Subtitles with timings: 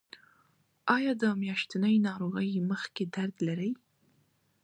[0.95, 3.71] ایا د میاشتنۍ ناروغۍ مخکې درد لرئ؟